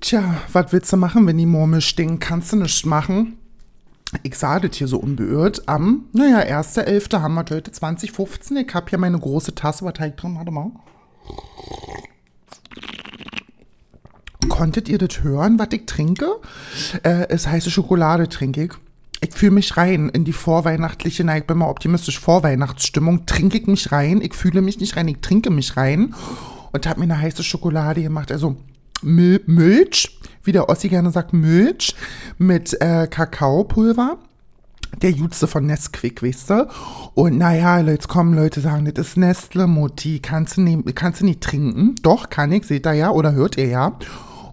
[0.00, 2.22] Tja, was willst du machen, wenn die Murmel stinkt?
[2.22, 3.36] Kannst du nichts machen.
[4.22, 5.68] Ich sah das hier so unbeirrt.
[5.68, 7.20] Am, naja, 1.11.
[7.20, 8.56] haben wir heute 2015.
[8.56, 10.36] Ich habe hier meine große Tasse, was Teig drin?
[10.36, 10.70] Warte mal.
[14.48, 16.26] Konntet ihr das hören, was ich trinke?
[17.02, 18.72] Äh, es heiße Schokolade trinke ich.
[19.20, 23.26] Ich fühle mich rein in die vorweihnachtliche, na, ich bin mal optimistisch, Vorweihnachtsstimmung.
[23.26, 24.22] Trinke ich mich rein.
[24.22, 26.14] Ich fühle mich nicht rein, ich trinke mich rein.
[26.72, 28.32] Und habe mir eine heiße Schokolade gemacht.
[28.32, 28.56] Also
[29.02, 31.94] Mil Milch, wie der Ossi gerne sagt, Milch
[32.38, 34.18] mit äh, Kakaopulver.
[35.02, 36.68] Der Jutze von Nesquik, weißt du?
[37.14, 41.26] Und naja, jetzt kommen Leute sagen, das ist Nestle, Mutti, kannst du, nicht, kannst du
[41.26, 41.94] nicht trinken?
[42.02, 43.96] Doch, kann ich, seht ihr ja oder hört ihr ja.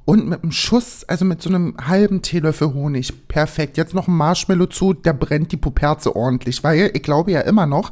[0.05, 3.75] Und mit einem Schuss, also mit so einem halben Teelöffel Honig, perfekt.
[3.75, 7.65] Jetzt noch ein Marshmallow zu, der brennt die Puperze ordentlich, weil ich glaube ja immer
[7.65, 7.91] noch,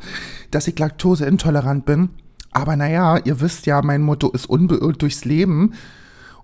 [0.52, 2.10] dass ich laktoseintolerant bin.
[2.52, 5.74] Aber naja, ihr wisst ja, mein Motto ist unbeirrt durchs Leben.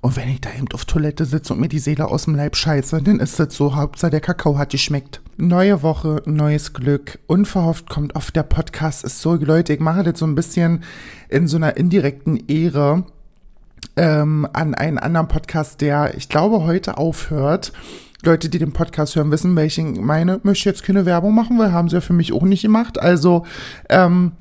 [0.01, 2.55] Und wenn ich da eben auf Toilette sitze und mir die Seele aus dem Leib
[2.55, 3.75] scheiße, dann ist das so.
[3.75, 5.21] Hauptsache der Kakao hat geschmeckt.
[5.37, 7.19] Neue Woche, neues Glück.
[7.27, 9.03] Unverhofft kommt auf der Podcast.
[9.03, 10.83] Ist so, Leute, ich mache das so ein bisschen
[11.29, 13.03] in so einer indirekten Ehre
[13.95, 17.71] ähm, an einen anderen Podcast, der, ich glaube, heute aufhört.
[18.23, 20.39] Leute, die den Podcast hören, wissen, welchen meine.
[20.41, 22.99] Möchte jetzt keine Werbung machen, weil haben sie ja für mich auch nicht gemacht.
[22.99, 23.45] Also,
[23.89, 24.31] ähm,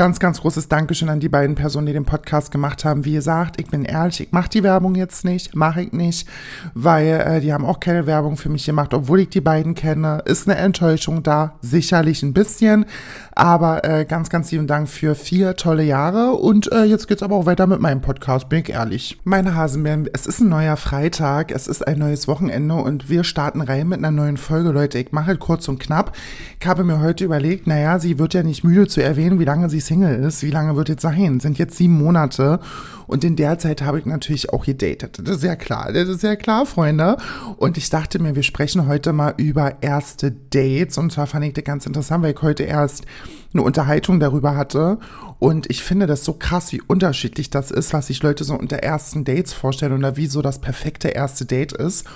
[0.00, 3.04] ganz, ganz großes Dankeschön an die beiden Personen, die den Podcast gemacht haben.
[3.04, 6.26] Wie gesagt, ich bin ehrlich, ich mache die Werbung jetzt nicht, mache ich nicht,
[6.72, 10.22] weil äh, die haben auch keine Werbung für mich gemacht, obwohl ich die beiden kenne.
[10.24, 12.86] Ist eine Enttäuschung da, sicherlich ein bisschen,
[13.34, 17.36] aber äh, ganz, ganz lieben Dank für vier tolle Jahre und äh, jetzt geht's aber
[17.36, 19.20] auch weiter mit meinem Podcast, bin ich ehrlich.
[19.24, 23.60] Meine Hasenbären, es ist ein neuer Freitag, es ist ein neues Wochenende und wir starten
[23.60, 24.98] rein mit einer neuen Folge, Leute.
[24.98, 26.16] Ich mache kurz und knapp.
[26.58, 29.68] Ich habe mir heute überlegt, naja, sie wird ja nicht müde zu erwähnen, wie lange
[29.68, 30.44] sie Single ist.
[30.44, 31.40] Wie lange wird jetzt sein?
[31.40, 32.60] Sind jetzt sieben Monate.
[33.08, 35.18] Und in der Zeit habe ich natürlich auch gedatet.
[35.24, 35.92] Das ist ja klar.
[35.92, 37.16] Das ist ja klar, Freunde.
[37.56, 40.96] Und ich dachte mir, wir sprechen heute mal über erste Dates.
[40.96, 43.04] Und zwar fand ich das ganz interessant, weil ich heute erst
[43.52, 44.98] eine Unterhaltung darüber hatte.
[45.40, 48.76] Und ich finde das so krass, wie unterschiedlich das ist, was sich Leute so unter
[48.76, 52.06] ersten Dates vorstellen oder wie so das perfekte erste Date ist.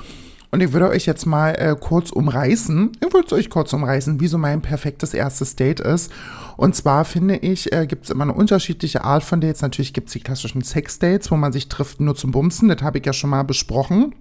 [0.55, 2.93] Und ich würde euch jetzt mal äh, kurz umreißen.
[3.05, 6.13] Ich würde euch kurz umreißen, wie so mein perfektes erstes Date ist.
[6.57, 9.63] Und zwar finde ich, äh, gibt es immer eine unterschiedliche Art von Dates.
[9.63, 12.69] Natürlich gibt es die klassischen Sex-Dates, wo man sich trifft nur zum Bumsen.
[12.69, 14.15] Das habe ich ja schon mal besprochen.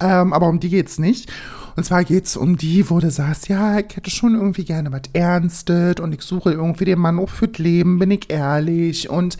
[0.00, 1.32] Ähm, aber um die geht es nicht.
[1.76, 4.92] Und zwar geht es um die, wo du sagst, ja, ich hätte schon irgendwie gerne
[4.92, 9.08] was Ernstes und ich suche irgendwie den Mann auch fürs Leben, bin ich ehrlich.
[9.08, 9.38] Und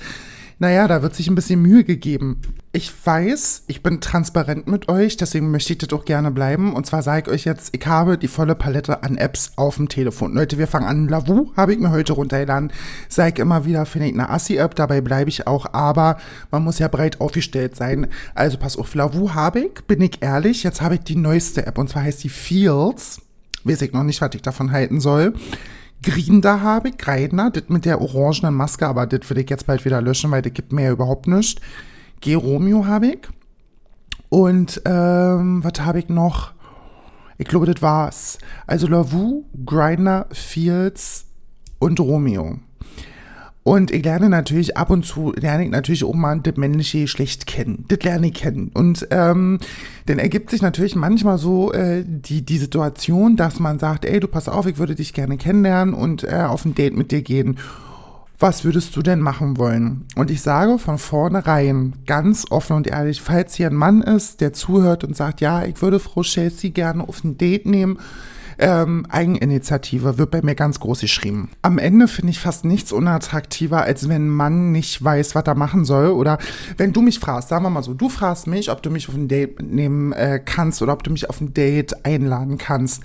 [0.58, 2.40] naja, da wird sich ein bisschen Mühe gegeben.
[2.78, 6.74] Ich weiß, ich bin transparent mit euch, deswegen möchte ich das auch gerne bleiben.
[6.74, 9.88] Und zwar sage ich euch jetzt, ich habe die volle Palette an Apps auf dem
[9.88, 10.32] Telefon.
[10.32, 11.08] Leute, wir fangen an.
[11.08, 12.72] Lavu habe ich mir heute runtergeladen.
[13.08, 15.66] Sage immer wieder, finde ich eine Assi-App, dabei bleibe ich auch.
[15.72, 16.18] Aber
[16.52, 18.06] man muss ja breit aufgestellt sein.
[18.36, 20.62] Also pass auf, Lavu habe ich, bin ich ehrlich.
[20.62, 23.20] Jetzt habe ich die neueste App und zwar heißt die Fields.
[23.64, 25.34] Weiß ich noch nicht, was ich davon halten soll.
[26.04, 29.84] Grinder habe ich, Greidner, das mit der orangenen Maske, aber das will ich jetzt bald
[29.84, 31.60] wieder löschen, weil das gibt mir ja überhaupt nichts.
[32.20, 33.18] Geromeo habe ich.
[34.28, 36.52] Und ähm, was habe ich noch?
[37.38, 38.38] Ich glaube, das war's.
[38.66, 41.26] Also Lavu, Grinder, Fields
[41.78, 42.58] und Romeo.
[43.68, 47.46] Und ich lerne natürlich ab und zu, lerne ich natürlich auch mal das männliche Geschlecht
[47.46, 47.84] kennen.
[47.88, 48.70] Das lerne ich kennen.
[48.72, 49.58] Und ähm,
[50.06, 54.26] dann ergibt sich natürlich manchmal so äh, die, die Situation, dass man sagt, ey, du
[54.26, 57.58] pass auf, ich würde dich gerne kennenlernen und äh, auf ein Date mit dir gehen.
[58.40, 60.04] Was würdest du denn machen wollen?
[60.14, 64.52] Und ich sage von vornherein ganz offen und ehrlich, falls hier ein Mann ist, der
[64.52, 67.98] zuhört und sagt, ja, ich würde Frau Chelsea gerne auf ein Date nehmen,
[68.60, 71.50] ähm, Eigeninitiative wird bei mir ganz groß geschrieben.
[71.62, 75.54] Am Ende finde ich fast nichts unattraktiver, als wenn ein Mann nicht weiß, was er
[75.56, 76.10] machen soll.
[76.10, 76.38] Oder
[76.76, 79.14] wenn du mich fragst, sagen wir mal so, du fragst mich, ob du mich auf
[79.14, 83.02] ein Date nehmen äh, kannst oder ob du mich auf ein Date einladen kannst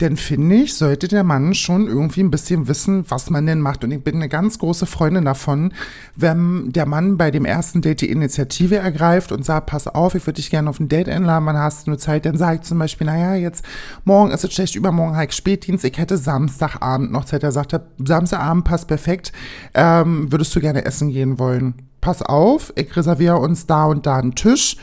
[0.00, 3.84] denn finde ich, sollte der Mann schon irgendwie ein bisschen wissen, was man denn macht.
[3.84, 5.72] Und ich bin eine ganz große Freundin davon,
[6.16, 10.26] wenn der Mann bei dem ersten Date die Initiative ergreift und sagt, pass auf, ich
[10.26, 12.78] würde dich gerne auf ein Date einladen, wann hast nur Zeit, dann sage ich zum
[12.78, 13.64] Beispiel, naja, jetzt
[14.04, 17.44] morgen ist es schlecht, übermorgen halt Spätdienst, ich hätte Samstagabend noch Zeit.
[17.44, 19.32] Er sagt, Samstagabend passt perfekt,
[19.74, 21.74] ähm, würdest du gerne essen gehen wollen?
[22.00, 24.76] Pass auf, ich reserviere uns da und da einen Tisch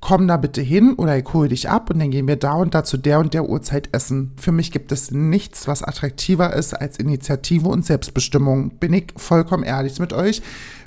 [0.00, 2.74] komm da bitte hin oder ich hole dich ab und dann gehen wir da und
[2.74, 4.32] da zu der und der Uhrzeit essen.
[4.36, 8.78] Für mich gibt es nichts, was attraktiver ist als Initiative und Selbstbestimmung.
[8.78, 10.42] Bin ich vollkommen ehrlich mit euch.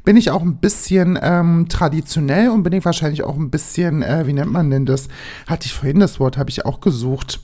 [0.06, 4.26] Bin ich auch ein bisschen ähm, traditionell und bin ich wahrscheinlich auch ein bisschen, äh,
[4.26, 5.08] wie nennt man denn das?
[5.48, 7.42] Hatte ich vorhin das Wort, habe ich auch gesucht.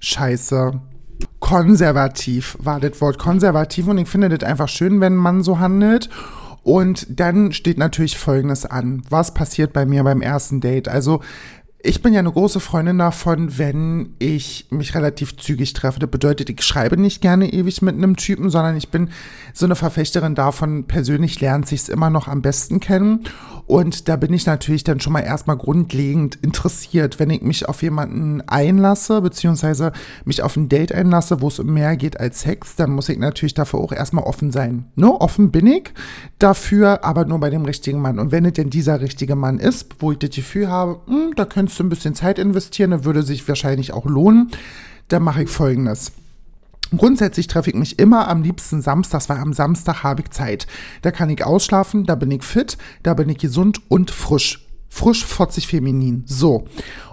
[0.00, 0.80] Scheiße.
[1.40, 6.08] Konservativ war das Wort konservativ und ich finde das einfach schön, wenn man so handelt.
[6.64, 9.02] Und dann steht natürlich Folgendes an.
[9.10, 10.88] Was passiert bei mir beim ersten Date?
[10.88, 11.20] Also
[11.86, 16.00] ich bin ja eine große Freundin davon, wenn ich mich relativ zügig treffe.
[16.00, 19.10] Das bedeutet, ich schreibe nicht gerne ewig mit einem Typen, sondern ich bin
[19.52, 23.24] so eine Verfechterin davon, persönlich lernt sich's immer noch am besten kennen.
[23.66, 27.82] Und da bin ich natürlich dann schon mal erstmal grundlegend interessiert, wenn ich mich auf
[27.82, 29.92] jemanden einlasse, beziehungsweise
[30.24, 33.18] mich auf ein Date einlasse, wo es um mehr geht als Sex, dann muss ich
[33.18, 34.86] natürlich dafür auch erstmal offen sein.
[34.96, 35.10] Ne?
[35.10, 35.92] Offen bin ich
[36.38, 38.18] dafür, aber nur bei dem richtigen Mann.
[38.18, 41.32] Und wenn es denn dieser richtige Mann ist, wo ich das Gefühl habe, mh, hm,
[41.36, 41.44] da
[41.78, 44.50] du ein bisschen Zeit investieren, dann würde sich wahrscheinlich auch lohnen,
[45.08, 46.12] dann mache ich folgendes.
[46.96, 50.66] Grundsätzlich treffe ich mich immer am liebsten samstags, weil am Samstag habe ich Zeit.
[51.02, 54.64] Da kann ich ausschlafen, da bin ich fit, da bin ich gesund und frisch.
[54.94, 56.22] Frisch, fotzig, feminin.
[56.24, 56.66] So.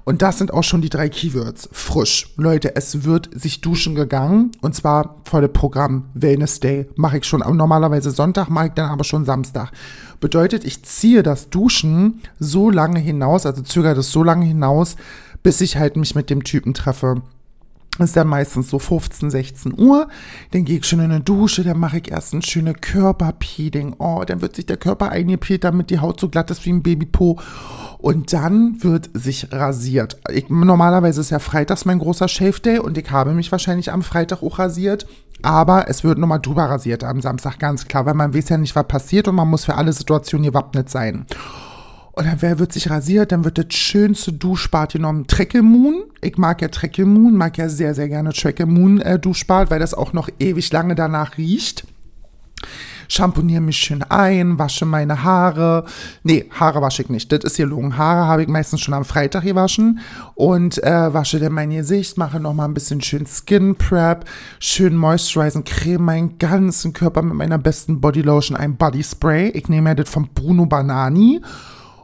[0.03, 1.67] Und das sind auch schon die drei Keywords.
[1.71, 2.31] Frisch.
[2.37, 4.51] Leute, es wird sich duschen gegangen.
[4.61, 6.05] Und zwar volle Programm.
[6.13, 6.87] Wellness Day.
[6.95, 9.71] Mache ich schon normalerweise Sonntag, mache ich dann aber schon Samstag.
[10.19, 14.95] Bedeutet, ich ziehe das Duschen so lange hinaus, also zögere das so lange hinaus,
[15.41, 17.23] bis ich halt mich mit dem Typen treffe
[17.99, 20.07] ist dann meistens so 15, 16 Uhr.
[20.51, 23.95] Dann gehe ich schon in eine Dusche, dann mache ich erst ein schönes Körperpeeling.
[23.99, 26.83] Oh, dann wird sich der Körper eingepeelt, damit die Haut so glatt ist wie ein
[26.83, 27.39] Babypo.
[27.97, 30.19] Und dann wird sich rasiert.
[30.31, 34.01] Ich, normalerweise ist ja freitags mein großer Shave Day und ich habe mich wahrscheinlich am
[34.01, 35.05] Freitag auch rasiert.
[35.43, 38.75] Aber es wird nochmal drüber rasiert am Samstag, ganz klar, weil man weiß ja nicht,
[38.75, 41.25] was passiert und man muss für alle Situationen gewappnet sein.
[42.15, 45.27] Dann wer wird sich rasiert, dann wird das schönste Duschbad genommen.
[45.27, 46.03] Treckel Moon.
[46.21, 49.79] Ich mag ja Treckel Moon, mag ja sehr, sehr gerne Treckel Moon äh, Duschbad, weil
[49.79, 51.85] das auch noch ewig lange danach riecht.
[53.11, 55.83] Shampooniere mich schön ein, wasche meine Haare.
[56.23, 57.29] Nee, Haare wasche ich nicht.
[57.29, 57.97] Das ist hier logen.
[57.97, 59.99] Haare habe ich meistens schon am Freitag gewaschen.
[60.33, 64.23] Und äh, wasche dann mein Gesicht, mache nochmal ein bisschen schön Skin Prep,
[64.61, 69.49] schön moisturizing, creme meinen ganzen Körper mit meiner besten Bodylotion, ein Body Spray.
[69.49, 71.41] Ich nehme ja das von Bruno Banani.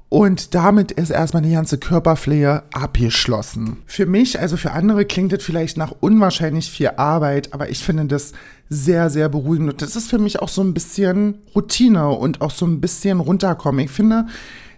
[0.09, 3.77] Und damit ist erstmal die ganze Körperpflege abgeschlossen.
[3.85, 8.05] Für mich, also für andere, klingt das vielleicht nach unwahrscheinlich viel Arbeit, aber ich finde
[8.05, 8.31] das
[8.69, 9.69] sehr, sehr beruhigend.
[9.69, 13.19] Und das ist für mich auch so ein bisschen Routine und auch so ein bisschen
[13.19, 13.83] runterkommen.
[13.83, 14.27] Ich finde,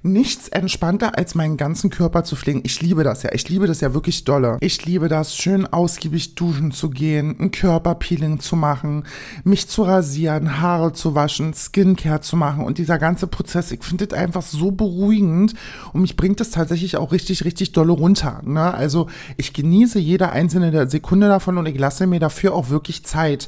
[0.01, 2.61] nichts entspannter, als meinen ganzen Körper zu pflegen.
[2.63, 3.31] Ich liebe das ja.
[3.33, 4.57] Ich liebe das ja wirklich dolle.
[4.61, 9.05] Ich liebe das, schön ausgiebig duschen zu gehen, ein Körperpeeling zu machen,
[9.43, 14.07] mich zu rasieren, Haare zu waschen, Skincare zu machen und dieser ganze Prozess, ich finde
[14.07, 15.53] das einfach so beruhigend
[15.93, 18.41] und mich bringt das tatsächlich auch richtig, richtig dolle runter.
[18.45, 18.73] Ne?
[18.73, 19.07] Also
[19.37, 23.47] ich genieße jede einzelne Sekunde davon und ich lasse mir dafür auch wirklich Zeit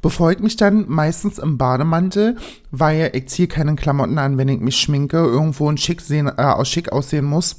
[0.00, 2.36] befolgt mich dann meistens im Bademantel,
[2.70, 6.64] weil ich ziehe keine Klamotten an, wenn ich mich schminke, irgendwo ein schick, sehen, äh,
[6.64, 7.56] schick aussehen muss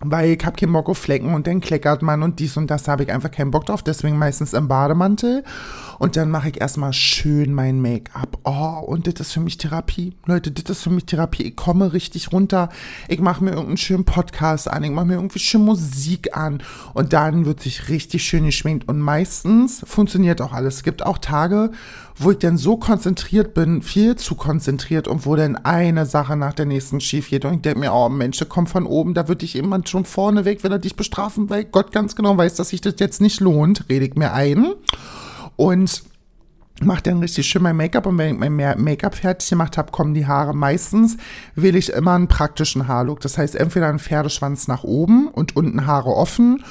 [0.00, 2.88] weil ich hab keinen Bock auf Flecken und dann kleckert man und dies und das
[2.88, 5.44] habe ich einfach keinen Bock drauf, deswegen meistens im Bademantel
[5.98, 8.38] und dann mache ich erstmal schön mein Make-up.
[8.44, 10.14] Oh, und das ist für mich Therapie.
[10.26, 11.44] Leute, das ist für mich Therapie.
[11.44, 12.68] Ich komme richtig runter.
[13.08, 16.62] Ich mache mir irgendeinen schönen Podcast an, ich mache mir irgendwie schön Musik an
[16.92, 20.76] und dann wird sich richtig schön geschminkt und meistens funktioniert auch alles.
[20.76, 21.70] Es gibt auch Tage,
[22.16, 26.54] wo ich dann so konzentriert bin, viel zu konzentriert und wo dann eine Sache nach
[26.54, 29.42] der nächsten schief geht und ich denke mir, oh Mensch, komm von oben, da wird
[29.42, 32.68] dich jemand schon vorne weg, wenn er dich bestrafen, weil Gott ganz genau weiß, dass
[32.68, 34.74] sich das jetzt nicht lohnt, rede ich mir ein
[35.56, 36.04] und
[36.80, 40.14] mache dann richtig schön mein Make-up und wenn ich mein Make-up fertig gemacht habe, kommen
[40.14, 40.54] die Haare.
[40.54, 41.16] Meistens
[41.54, 43.20] wähle ich immer einen praktischen Haarlook.
[43.20, 46.64] Das heißt, entweder einen Pferdeschwanz nach oben und unten Haare offen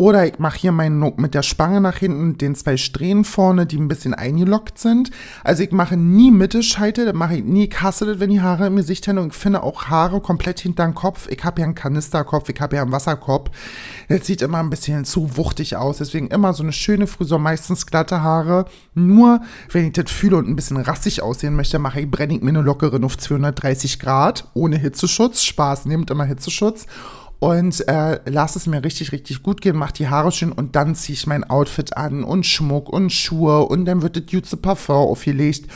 [0.00, 3.66] oder ich mache hier meinen Look mit der Spange nach hinten, den zwei Strähnen vorne,
[3.66, 5.10] die ein bisschen eingelockt sind.
[5.44, 7.66] Also ich mache nie Mittelscheitel, das mache ich nie.
[7.66, 9.18] Ich hasse das, wenn die Haare im Gesicht haben.
[9.18, 11.28] Und ich finde auch Haare komplett hinter den Kopf.
[11.28, 13.50] Ich habe ja einen Kanisterkopf, ich habe ja einen Wasserkopf.
[14.08, 15.98] Das sieht immer ein bisschen zu wuchtig aus.
[15.98, 18.64] Deswegen immer so eine schöne Frisur, meistens glatte Haare.
[18.94, 22.40] Nur, wenn ich das fühle und ein bisschen rassig aussehen möchte, mache ich, brenne ich
[22.40, 25.42] mir eine lockere auf 230 Grad, ohne Hitzeschutz.
[25.42, 26.86] Spaß, nehmt immer Hitzeschutz
[27.40, 30.94] und äh, lass es mir richtig, richtig gut gehen, mach die Haare schön und dann
[30.94, 34.96] ziehe ich mein Outfit an und Schmuck und Schuhe und dann wird das Jutze Parfum
[34.96, 35.66] aufgelegt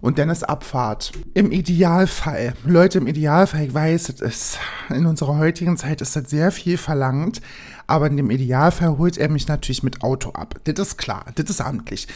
[0.00, 1.12] und dann ist Abfahrt.
[1.34, 4.58] Im Idealfall, Leute, im Idealfall, ich weiß, es ist,
[4.88, 7.42] in unserer heutigen Zeit ist das sehr viel verlangt,
[7.90, 10.54] aber in dem Idealfall holt er mich natürlich mit Auto ab.
[10.64, 12.06] Das ist klar, das ist amtlich.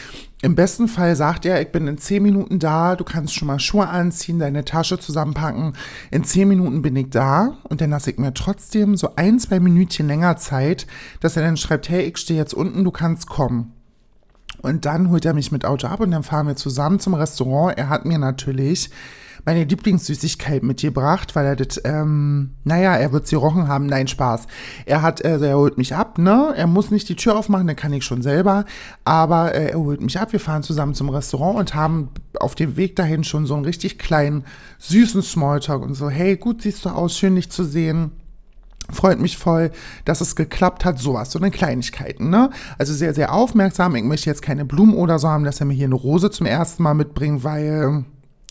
[0.41, 3.59] Im besten Fall sagt er, ich bin in 10 Minuten da, du kannst schon mal
[3.59, 5.73] Schuhe anziehen, deine Tasche zusammenpacken.
[6.11, 9.59] In 10 Minuten bin ich da und dann lasse ich mir trotzdem so ein, zwei
[9.59, 10.87] Minütchen länger Zeit,
[11.19, 13.73] dass er dann schreibt, hey, ich stehe jetzt unten, du kannst kommen.
[14.65, 17.77] Und dann holt er mich mit Auto ab und dann fahren wir zusammen zum Restaurant.
[17.77, 18.89] Er hat mir natürlich
[19.45, 23.85] meine Lieblingssüßigkeit mitgebracht, weil er das, ähm, naja, er wird sie rochen haben.
[23.85, 24.47] Nein, Spaß.
[24.85, 26.53] Er hat, also er holt mich ab, ne?
[26.55, 28.65] Er muss nicht die Tür aufmachen, dann kann ich schon selber.
[29.03, 30.33] Aber äh, er holt mich ab.
[30.33, 33.99] Wir fahren zusammen zum Restaurant und haben auf dem Weg dahin schon so einen richtig
[33.99, 34.45] kleinen,
[34.79, 38.11] süßen Smalltalk und so, hey, gut siehst du aus, schön dich zu sehen
[38.91, 39.71] freut mich voll,
[40.05, 42.49] dass es geklappt hat, sowas, so eine Kleinigkeiten, ne?
[42.77, 43.95] Also sehr, sehr aufmerksam.
[43.95, 46.45] Ich möchte jetzt keine Blumen oder so haben, dass er mir hier eine Rose zum
[46.45, 48.05] ersten Mal mitbringt, weil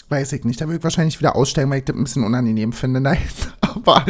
[0.09, 0.61] weiß ich nicht.
[0.61, 3.01] Da würde ich wahrscheinlich wieder aussteigen, weil ich das ein bisschen unangenehm finde.
[3.01, 3.19] Nein,
[3.61, 4.05] aber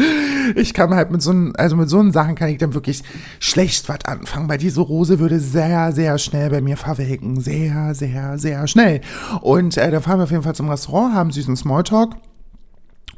[0.55, 3.03] ich kann halt mit so also mit so Sachen kann ich dann wirklich
[3.39, 7.41] schlecht was anfangen, weil diese Rose würde sehr, sehr schnell bei mir verwelken.
[7.41, 9.01] Sehr, sehr, sehr schnell.
[9.41, 12.17] Und äh, da fahren wir auf jeden Fall zum Restaurant, haben süßen Smalltalk.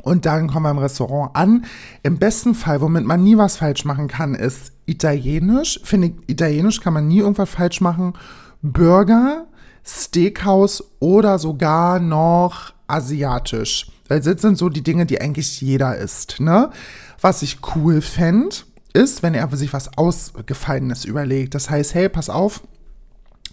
[0.03, 1.65] Und dann kommen wir im Restaurant an.
[2.03, 5.81] Im besten Fall, womit man nie was falsch machen kann, ist Italienisch.
[5.85, 8.15] Finde ich, Italienisch kann man nie irgendwas falsch machen.
[8.63, 9.47] Burger,
[9.85, 13.91] Steakhouse oder sogar noch asiatisch.
[14.09, 16.39] Das sind so die Dinge, die eigentlich jeder isst.
[16.39, 16.71] Ne?
[17.21, 18.57] Was ich cool fände,
[18.93, 21.55] ist, wenn er sich was Ausgefallenes überlegt.
[21.55, 22.63] Das heißt, hey, pass auf,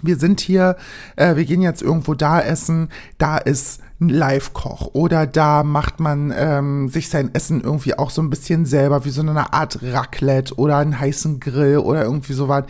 [0.02, 0.76] wir sind hier,
[1.16, 6.34] äh, wir gehen jetzt irgendwo da essen, da ist ein Live-Koch oder da macht man
[6.36, 10.56] ähm, sich sein Essen irgendwie auch so ein bisschen selber, wie so eine Art Raclette
[10.56, 12.66] oder einen heißen Grill oder irgendwie so was.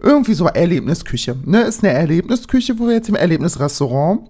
[0.00, 1.36] Irgendwie so Erlebnisküche.
[1.44, 1.62] Ne?
[1.62, 4.28] Ist eine Erlebnisküche, wo wir jetzt im Erlebnisrestaurant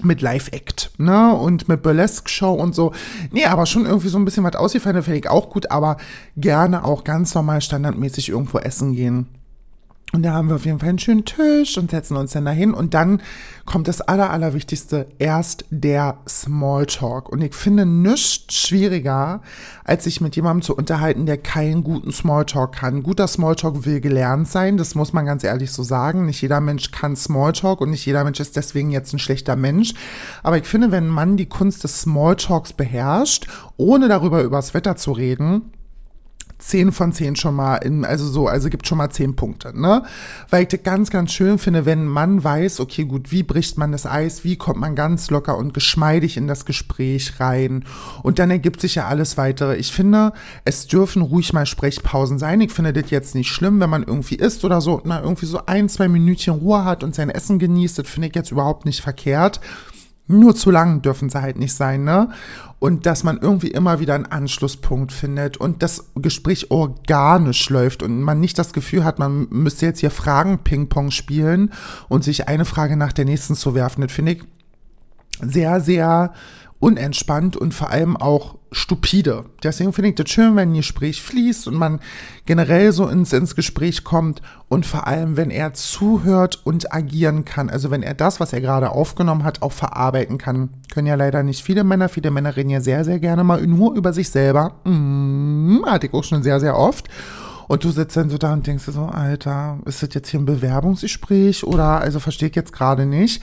[0.00, 2.92] mit Live-Act, ne, und mit Burlesque-Show und so.
[3.32, 5.96] Nee, aber schon irgendwie so ein bisschen was ausgefallen, finde ich auch gut, aber
[6.36, 9.26] gerne auch ganz normal standardmäßig irgendwo essen gehen.
[10.12, 12.72] Und da haben wir auf jeden Fall einen schönen Tisch und setzen uns dann dahin.
[12.72, 13.20] Und dann
[13.66, 17.28] kommt das Aller, Allerwichtigste, erst der Smalltalk.
[17.28, 19.42] Und ich finde nichts schwieriger,
[19.84, 23.02] als sich mit jemandem zu unterhalten, der keinen guten Smalltalk kann.
[23.02, 26.24] Guter Smalltalk will gelernt sein, das muss man ganz ehrlich so sagen.
[26.24, 29.92] Nicht jeder Mensch kann Smalltalk und nicht jeder Mensch ist deswegen jetzt ein schlechter Mensch.
[30.42, 33.46] Aber ich finde, wenn Mann die Kunst des Smalltalks beherrscht,
[33.76, 35.70] ohne darüber übers Wetter zu reden,
[36.58, 40.02] 10 von 10 schon mal in, also so, also gibt schon mal 10 Punkte, ne?
[40.50, 43.92] Weil ich das ganz, ganz schön finde, wenn man weiß, okay, gut, wie bricht man
[43.92, 47.84] das Eis, wie kommt man ganz locker und geschmeidig in das Gespräch rein
[48.22, 49.76] und dann ergibt sich ja alles weitere.
[49.76, 50.32] Ich finde,
[50.64, 52.60] es dürfen ruhig mal Sprechpausen sein.
[52.60, 55.60] Ich finde das jetzt nicht schlimm, wenn man irgendwie isst oder so, na, irgendwie so
[55.66, 57.98] ein, zwei Minütchen Ruhe hat und sein Essen genießt.
[57.98, 59.60] Das finde ich jetzt überhaupt nicht verkehrt.
[60.28, 62.28] Nur zu lang dürfen sie halt nicht sein, ne?
[62.78, 68.22] Und dass man irgendwie immer wieder einen Anschlusspunkt findet und das Gespräch organisch läuft und
[68.22, 71.72] man nicht das Gefühl hat, man müsste jetzt hier Fragen Ping-Pong spielen
[72.08, 74.02] und sich eine Frage nach der nächsten zu werfen.
[74.02, 74.44] Das finde ich
[75.40, 76.32] sehr, sehr
[76.80, 79.46] unentspannt und vor allem auch stupide.
[79.62, 82.00] Deswegen finde ich das schön, wenn ein Gespräch fließt und man
[82.46, 87.70] generell so ins, ins Gespräch kommt und vor allem, wenn er zuhört und agieren kann.
[87.70, 90.70] Also wenn er das, was er gerade aufgenommen hat, auch verarbeiten kann.
[90.92, 92.08] Können ja leider nicht viele Männer.
[92.08, 94.76] Viele Männer reden ja sehr, sehr gerne mal nur über sich selber.
[94.84, 97.08] Mm, hatte ich auch schon sehr, sehr oft.
[97.68, 100.46] Und du sitzt dann so da und denkst so, Alter, ist das jetzt hier ein
[100.46, 103.42] Bewerbungsgespräch oder also verstehe ich jetzt gerade nicht.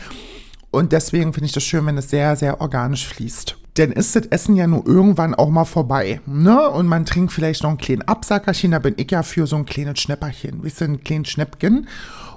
[0.75, 3.55] Und deswegen finde ich das schön, wenn es sehr, sehr organisch fließt.
[3.77, 6.20] Denn ist das Essen ja nur irgendwann auch mal vorbei.
[6.25, 6.70] Ne?
[6.70, 9.65] Und man trinkt vielleicht noch einen kleinen Absackerchen, da bin ich ja für so ein
[9.65, 10.65] kleines Schnäpperchen.
[10.65, 11.88] Weißt du, ein kleines Schnäppchen.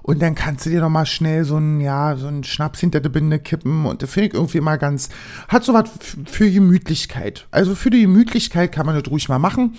[0.02, 3.00] Und dann kannst du dir noch mal schnell so ein, ja, so ein Schnaps hinter
[3.00, 3.86] der Binde kippen.
[3.86, 5.08] Und das finde ich irgendwie mal ganz,
[5.48, 5.90] hat so was
[6.26, 7.48] für Gemütlichkeit.
[7.50, 9.74] Also für die Gemütlichkeit kann man das ruhig mal machen.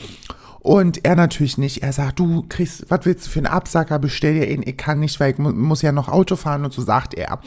[0.60, 1.84] Und er natürlich nicht.
[1.84, 4.00] Er sagt, du kriegst, was willst du für einen Absacker?
[4.00, 4.64] Bestell dir ihn.
[4.66, 6.66] Ich kann nicht, weil ich mu muss ja noch Auto fahren.
[6.66, 7.40] Und so sagt er.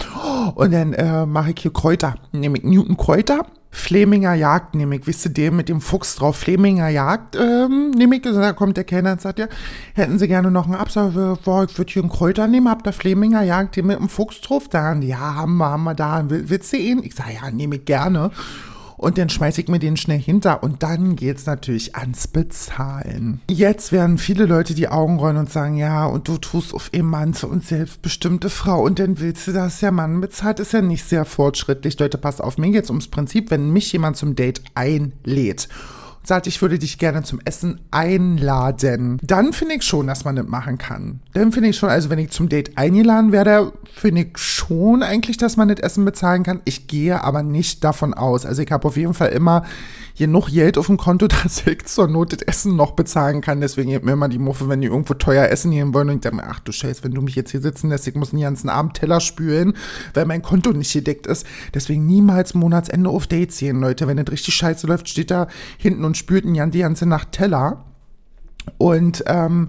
[0.55, 2.15] Und dann äh, mache ich hier Kräuter.
[2.33, 3.47] Nehme ich Newton Kräuter.
[3.75, 8.17] Fleminger Jagd nehme ich, wisst ihr, dem mit dem Fuchs drauf, Fleminger Jagd ähm, nehme
[8.17, 9.47] ich, da kommt der Kellner und sagt ja,
[9.95, 13.43] hätten Sie gerne noch einen Absatz, ich würde hier einen Kräuter nehmen, habt ihr Fleminger
[13.43, 14.69] Jagd, den mit dem Fuchs drauf?
[14.69, 17.03] Dann, ja, haben wir, haben wir da, willst du ihn?
[17.03, 18.31] Ich sage, ja, nehme ich gerne
[19.03, 23.41] und dann schmeiße ich mir den schnell hinter und dann geht es natürlich ans Bezahlen.
[23.51, 27.49] Jetzt werden viele Leute die Augen rollen und sagen, ja, und du tust auf Emanze
[27.49, 31.25] und selbstbestimmte Frau und dann willst du, dass der Mann bezahlt, ist ja nicht sehr
[31.25, 31.99] fortschrittlich.
[31.99, 35.69] Leute, passt auf, mir geht es ums Prinzip, wenn mich jemand zum Date einlädt
[36.25, 40.47] sagt, ich würde dich gerne zum Essen einladen, dann finde ich schon, dass man das
[40.47, 41.21] machen kann.
[41.33, 45.37] Dann finde ich schon, also wenn ich zum Date eingeladen werde, finde ich schon eigentlich,
[45.37, 46.61] dass man das Essen bezahlen kann.
[46.65, 48.47] Ich gehe aber nicht davon aus.
[48.47, 49.65] Also ich habe auf jeden Fall immer
[50.23, 53.61] genug Geld auf dem Konto, dass ich zur Not das Essen noch bezahlen kann.
[53.61, 56.21] Deswegen gibt mir immer die Muffe, wenn die irgendwo teuer essen gehen wollen und ich
[56.21, 58.41] denke mir, ach du Scheiß, wenn du mich jetzt hier sitzen lässt, ich muss den
[58.41, 59.75] ganzen Abend Teller spülen,
[60.15, 61.47] weil mein Konto nicht gedeckt ist.
[61.75, 64.07] Deswegen niemals Monatsende auf Dates gehen, Leute.
[64.07, 67.85] Wenn das richtig scheiße läuft, steht da hinten und spürt die ganze Nacht Teller.
[68.79, 69.69] Und ähm,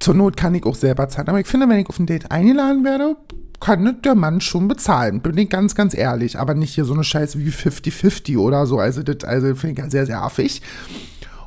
[0.00, 1.28] Zur Not kann ich auch selber zahlen.
[1.28, 3.16] Aber ich finde, wenn ich auf ein Date eingeladen werde,
[3.60, 5.20] kann der Mann schon bezahlen.
[5.20, 6.38] Bin ich ganz, ganz ehrlich.
[6.38, 8.78] Aber nicht hier so eine Scheiße wie 50-50 oder so.
[8.78, 10.62] Also, das also finde ich sehr, sehr affig.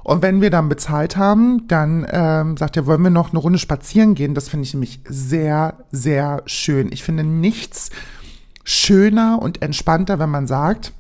[0.03, 3.60] Und wenn wir dann bezahlt haben, dann ähm, sagt er, wollen wir noch eine Runde
[3.60, 4.34] spazieren gehen.
[4.34, 6.91] Das finde ich nämlich sehr, sehr schön.
[6.91, 7.91] Ich finde nichts
[8.63, 10.93] schöner und entspannter, wenn man sagt,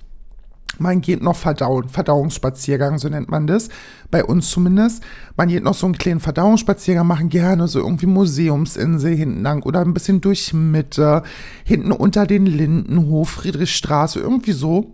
[0.79, 3.69] man geht noch verdauen, Verdauungsspaziergang, so nennt man das,
[4.09, 5.03] bei uns zumindest.
[5.35, 9.81] Man geht noch so einen kleinen Verdauungsspaziergang, machen gerne so irgendwie Museumsinsel hinten lang oder
[9.81, 11.23] ein bisschen durch Mitte,
[11.63, 14.93] hinten unter den Lindenhof, Friedrichstraße, irgendwie so.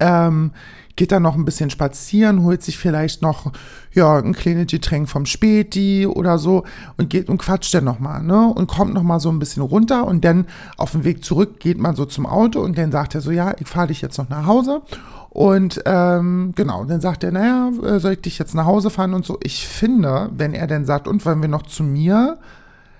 [0.00, 0.52] Ähm,
[0.96, 3.52] geht dann noch ein bisschen spazieren, holt sich vielleicht noch
[3.92, 6.64] ja ein kleines Getränk vom Späti oder so
[6.96, 8.48] und geht und quatscht dann noch mal, ne?
[8.48, 10.46] Und kommt noch mal so ein bisschen runter und dann
[10.78, 13.54] auf dem Weg zurück geht man so zum Auto und dann sagt er so, ja,
[13.58, 14.82] ich fahre dich jetzt noch nach Hause.
[15.28, 19.12] Und ähm, genau, dann sagt er, naja, äh, soll ich dich jetzt nach Hause fahren
[19.12, 19.38] und so.
[19.42, 22.38] Ich finde, wenn er dann sagt, und wollen wir noch zu mir,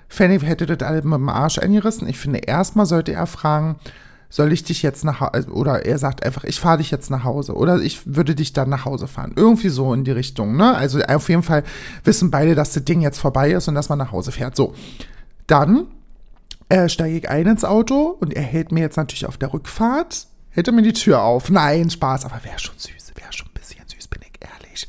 [0.09, 2.07] Fanny hätte das alle mit dem Arsch eingerissen.
[2.09, 3.77] Ich finde, erstmal sollte er fragen,
[4.29, 7.25] soll ich dich jetzt nach Hause, oder er sagt einfach, ich fahre dich jetzt nach
[7.25, 9.33] Hause oder ich würde dich dann nach Hause fahren.
[9.37, 10.75] Irgendwie so in die Richtung, ne?
[10.75, 11.63] Also auf jeden Fall
[12.05, 14.57] wissen beide, dass das Ding jetzt vorbei ist und dass man nach Hause fährt.
[14.57, 14.75] So,
[15.47, 15.87] dann
[16.69, 20.27] äh, steige ich ein ins Auto und er hält mir jetzt natürlich auf der Rückfahrt,
[20.51, 21.51] hält er mir die Tür auf.
[21.51, 24.89] Nein, Spaß, aber wäre schon süß, wäre schon ein bisschen süß, bin ich ehrlich.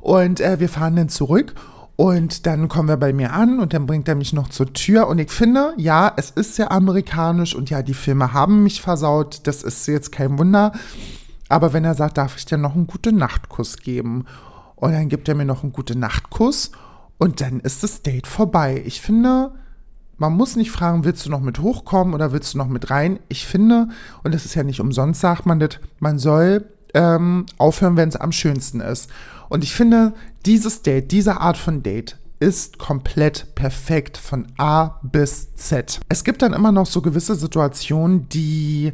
[0.00, 1.54] Und äh, wir fahren dann zurück
[2.00, 5.08] und dann kommen wir bei mir an und dann bringt er mich noch zur Tür.
[5.08, 9.40] Und ich finde, ja, es ist sehr amerikanisch und ja, die Filme haben mich versaut.
[9.48, 10.70] Das ist jetzt kein Wunder.
[11.48, 14.26] Aber wenn er sagt, darf ich dir noch einen guten Nachtkuss geben?
[14.76, 16.70] Und dann gibt er mir noch einen guten Nachtkuss
[17.18, 18.80] und dann ist das Date vorbei.
[18.86, 19.50] Ich finde,
[20.18, 23.18] man muss nicht fragen, willst du noch mit hochkommen oder willst du noch mit rein?
[23.28, 23.88] Ich finde,
[24.22, 26.64] und das ist ja nicht umsonst, sagt man das, man soll
[26.94, 29.10] ähm, aufhören, wenn es am schönsten ist.
[29.48, 30.14] Und ich finde,
[30.46, 36.00] dieses Date, diese Art von Date ist komplett perfekt von A bis Z.
[36.08, 38.92] Es gibt dann immer noch so gewisse Situationen, die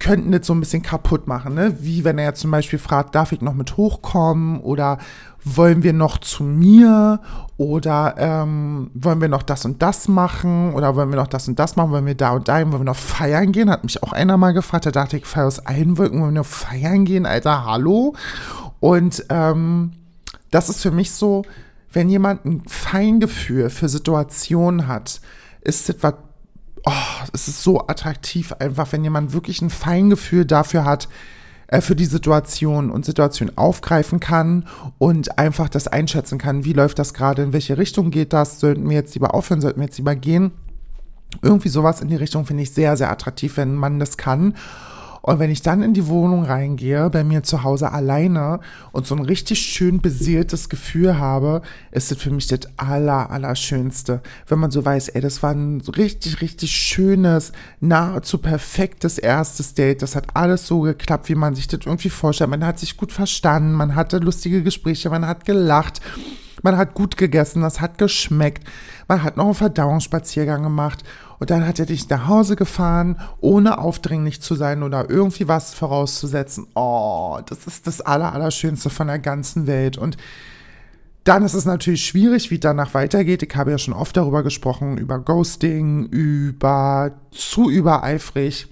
[0.00, 1.76] könnten das so ein bisschen kaputt machen, ne?
[1.80, 4.98] Wie wenn er zum Beispiel fragt, darf ich noch mit hochkommen oder
[5.44, 7.20] wollen wir noch zu mir
[7.56, 11.58] oder ähm, wollen wir noch das und das machen oder wollen wir noch das und
[11.58, 13.70] das machen, wollen wir da und da wollen wir noch feiern gehen?
[13.70, 16.40] Hat mich auch einer mal gefragt, da dachte ich, feier aus allen Wolken, wollen wir
[16.40, 18.14] noch feiern gehen, Alter, hallo?
[18.84, 19.92] Und ähm,
[20.50, 21.46] das ist für mich so,
[21.90, 25.22] wenn jemand ein Feingefühl für Situationen hat,
[25.62, 26.12] ist es was,
[26.84, 26.92] oh,
[27.32, 31.08] es ist so attraktiv einfach, wenn jemand wirklich ein Feingefühl dafür hat,
[31.68, 34.66] äh, für die Situation und Situation aufgreifen kann
[34.98, 38.86] und einfach das einschätzen kann, wie läuft das gerade, in welche Richtung geht das, sollten
[38.86, 40.52] wir jetzt lieber aufhören, sollten wir jetzt lieber gehen.
[41.40, 44.54] Irgendwie sowas in die Richtung finde ich sehr, sehr attraktiv, wenn man das kann.
[45.26, 48.60] Und wenn ich dann in die Wohnung reingehe, bei mir zu Hause alleine
[48.92, 54.20] und so ein richtig schön beseeltes Gefühl habe, ist das für mich das aller, allerschönste.
[54.46, 60.02] Wenn man so weiß, ey, das war ein richtig, richtig schönes, nahezu perfektes erstes Date.
[60.02, 62.50] Das hat alles so geklappt, wie man sich das irgendwie vorstellt.
[62.50, 66.02] Man hat sich gut verstanden, man hatte lustige Gespräche, man hat gelacht.
[66.62, 68.66] Man hat gut gegessen, das hat geschmeckt.
[69.06, 71.02] Man hat noch einen Verdauungsspaziergang gemacht
[71.38, 75.74] und dann hat er dich nach Hause gefahren, ohne aufdringlich zu sein oder irgendwie was
[75.74, 76.66] vorauszusetzen.
[76.74, 79.98] Oh, das ist das Allerallerschönste von der ganzen Welt.
[79.98, 80.16] Und
[81.24, 83.42] dann ist es natürlich schwierig, wie danach weitergeht.
[83.42, 88.68] Ich habe ja schon oft darüber gesprochen, über Ghosting, über zu übereifrig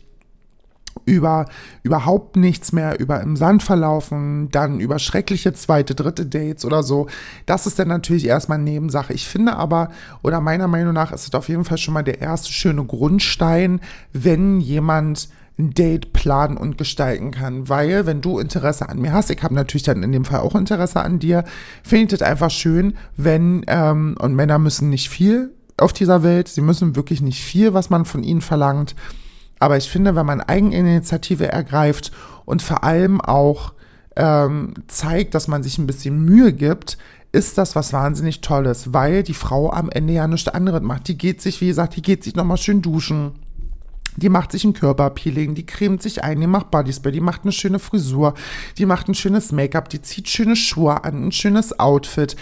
[1.05, 1.47] über
[1.83, 7.07] überhaupt nichts mehr, über im Sand verlaufen, dann über schreckliche zweite, dritte Dates oder so.
[7.47, 9.13] Das ist dann natürlich erstmal Nebensache.
[9.13, 9.91] Ich finde aber,
[10.23, 13.81] oder meiner Meinung nach ist es auf jeden Fall schon mal der erste schöne Grundstein,
[14.13, 17.69] wenn jemand ein Date planen und gestalten kann.
[17.69, 20.55] Weil, wenn du Interesse an mir hast, ich habe natürlich dann in dem Fall auch
[20.55, 21.45] Interesse an dir,
[21.83, 26.49] finde ich das einfach schön, wenn, ähm, und Männer müssen nicht viel auf dieser Welt,
[26.49, 28.95] sie müssen wirklich nicht viel, was man von ihnen verlangt,
[29.63, 32.11] aber ich finde, wenn man Eigeninitiative ergreift
[32.45, 33.75] und vor allem auch
[34.17, 36.99] ähm, zeigt, dass man sich ein bisschen Mühe gibt,
[37.31, 41.07] ist das was wahnsinnig Tolles, weil die Frau am Ende ja nichts anderes macht.
[41.07, 43.35] Die geht sich, wie gesagt, die geht sich nochmal schön duschen.
[44.17, 47.53] Die macht sich ein Körperpeeling, die cremt sich ein, die macht Bodyspray, die macht eine
[47.53, 48.35] schöne Frisur,
[48.79, 52.35] die macht ein schönes Make-up, die zieht schöne Schuhe an, ein schönes Outfit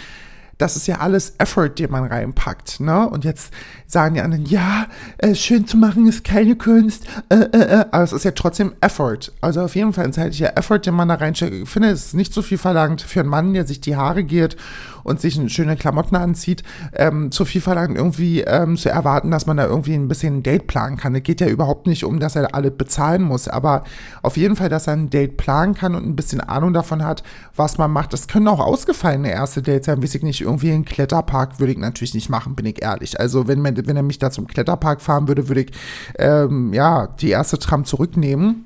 [0.61, 2.79] das ist ja alles Effort, den man reinpackt.
[2.79, 3.09] Ne?
[3.09, 3.51] Und jetzt
[3.87, 4.85] sagen die anderen, ja,
[5.17, 7.85] äh, schön zu machen ist keine Kunst, äh, äh, äh.
[7.91, 9.31] aber es ist ja trotzdem Effort.
[9.41, 11.53] Also auf jeden Fall ein zeitlicher Effort, den man da reinsteckt.
[11.53, 14.23] Ich finde, es ist nicht so viel verlangt für einen Mann, der sich die Haare
[14.23, 14.55] geht
[15.03, 19.57] und sich schöne Klamotten anzieht, ähm, zu viel verlangt, irgendwie ähm, zu erwarten, dass man
[19.57, 21.15] da irgendwie ein bisschen ein Date planen kann.
[21.15, 23.83] Es geht ja überhaupt nicht um, dass er alle bezahlen muss, aber
[24.21, 27.23] auf jeden Fall, dass er ein Date planen kann und ein bisschen Ahnung davon hat,
[27.55, 28.13] was man macht.
[28.13, 31.79] Das können auch ausgefallene erste Dates sein, weiß ich nicht, irgendwie einen Kletterpark würde ich
[31.79, 33.19] natürlich nicht machen, bin ich ehrlich.
[33.19, 35.71] Also wenn, wenn er mich da zum Kletterpark fahren würde, würde ich
[36.17, 38.65] ähm, ja die erste Tram zurücknehmen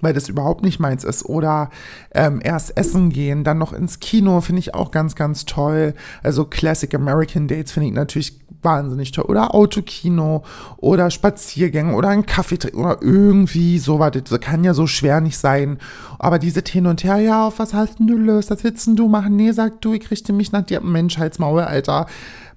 [0.00, 1.24] weil das überhaupt nicht meins ist.
[1.24, 1.70] Oder
[2.14, 5.94] ähm, erst essen gehen, dann noch ins Kino, finde ich auch ganz, ganz toll.
[6.22, 9.26] Also Classic American Dates finde ich natürlich wahnsinnig toll.
[9.26, 10.42] Oder Autokino
[10.76, 14.12] oder Spaziergänge oder ein Kaffee trinken oder irgendwie sowas.
[14.12, 15.78] Das kann ja so schwer nicht sein.
[16.18, 18.50] Aber diese Hin und Her, ja, auf was hast du Lust?
[18.50, 19.36] Was willst du machen?
[19.36, 20.80] Nee, sag du, ich richte mich nach dir.
[20.80, 22.06] Menschheitsmaul, Alter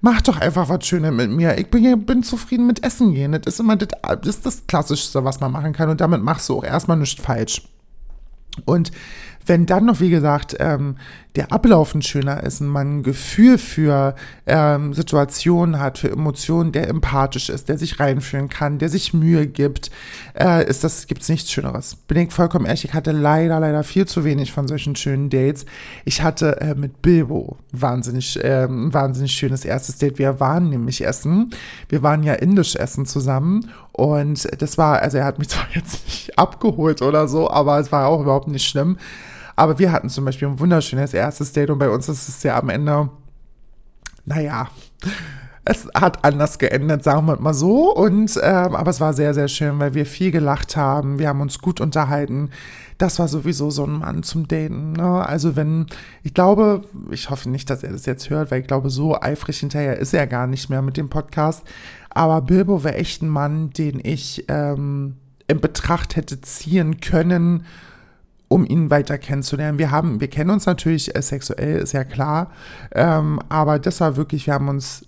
[0.02, 1.56] mach doch einfach was Schönes mit mir.
[1.56, 3.32] Ich bin, bin zufrieden mit Essen gehen.
[3.32, 5.88] Das ist immer das, das, ist das Klassischste, was man machen kann.
[5.88, 7.62] Und damit machst du auch erstmal nichts falsch.
[8.66, 8.90] Und
[9.46, 10.96] wenn dann noch, wie gesagt, ähm,
[11.34, 14.14] der Ablauf ein schöner ist und man ein Gefühl für
[14.46, 19.46] ähm, Situationen hat, für Emotionen, der empathisch ist, der sich reinführen kann, der sich Mühe
[19.46, 19.90] gibt,
[20.38, 21.96] äh, ist das, gibt's nichts Schöneres.
[22.06, 25.64] Bin ich vollkommen ehrlich, ich hatte leider, leider viel zu wenig von solchen schönen Dates.
[26.04, 30.18] Ich hatte äh, mit Bilbo wahnsinnig, äh, ein wahnsinnig schönes erstes Date.
[30.18, 31.50] Wir waren nämlich essen.
[31.88, 36.04] Wir waren ja indisch essen zusammen und das war, also er hat mich zwar jetzt
[36.04, 38.98] nicht abgeholt oder so, aber es war auch überhaupt nicht schlimm.
[39.56, 42.58] Aber wir hatten zum Beispiel ein wunderschönes erstes Date und bei uns ist es ja
[42.58, 43.10] am Ende,
[44.24, 44.68] naja,
[45.64, 47.94] es hat anders geendet, sagen wir mal so.
[47.94, 51.40] Und ähm, aber es war sehr, sehr schön, weil wir viel gelacht haben, wir haben
[51.40, 52.50] uns gut unterhalten.
[52.98, 54.92] Das war sowieso so ein Mann zum Daten.
[54.92, 55.26] Ne?
[55.26, 55.86] Also wenn,
[56.22, 59.58] ich glaube, ich hoffe nicht, dass er das jetzt hört, weil ich glaube, so eifrig
[59.58, 61.64] hinterher ist er gar nicht mehr mit dem Podcast.
[62.10, 67.64] Aber Bilbo wäre echt ein Mann, den ich ähm, in Betracht hätte ziehen können
[68.52, 69.78] um ihn weiter kennenzulernen.
[69.78, 72.50] Wir haben, wir kennen uns natürlich äh, sexuell, ist ja klar,
[72.92, 75.06] ähm, aber das war wirklich, wir haben uns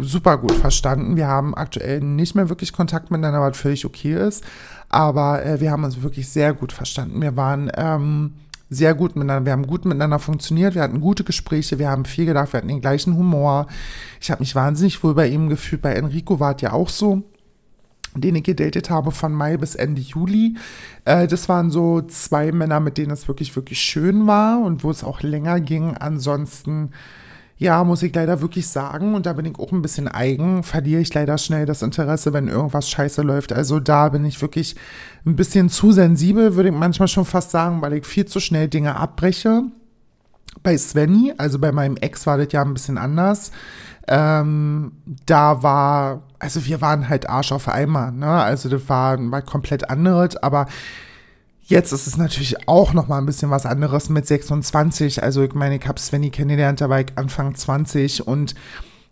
[0.00, 1.16] super gut verstanden.
[1.16, 4.44] Wir haben aktuell nicht mehr wirklich Kontakt miteinander, was völlig okay ist,
[4.90, 7.22] aber äh, wir haben uns wirklich sehr gut verstanden.
[7.22, 8.34] Wir waren ähm,
[8.68, 12.26] sehr gut miteinander, wir haben gut miteinander funktioniert, wir hatten gute Gespräche, wir haben viel
[12.26, 13.66] gedacht, wir hatten den gleichen Humor.
[14.20, 15.80] Ich habe mich wahnsinnig wohl bei ihm gefühlt.
[15.80, 17.22] Bei Enrico war es ja auch so
[18.14, 20.56] den ich gedatet habe von Mai bis Ende Juli.
[21.04, 24.90] Äh, das waren so zwei Männer, mit denen es wirklich, wirklich schön war und wo
[24.90, 25.96] es auch länger ging.
[25.96, 26.90] Ansonsten,
[27.58, 31.00] ja, muss ich leider wirklich sagen, und da bin ich auch ein bisschen eigen, verliere
[31.00, 33.52] ich leider schnell das Interesse, wenn irgendwas scheiße läuft.
[33.52, 34.76] Also da bin ich wirklich
[35.26, 38.68] ein bisschen zu sensibel, würde ich manchmal schon fast sagen, weil ich viel zu schnell
[38.68, 39.62] Dinge abbreche.
[40.62, 43.50] Bei Svenny, also bei meinem Ex war das ja ein bisschen anders.
[44.06, 44.92] Ähm,
[45.26, 48.28] da war, also wir waren halt Arsch auf einmal, ne?
[48.28, 50.66] Also das war mal komplett anderes, aber
[51.62, 55.22] jetzt ist es natürlich auch noch mal ein bisschen was anderes mit 26.
[55.22, 58.54] Also ich meine, ich habe Svenny kennengelernt, da war ich Anfang 20 und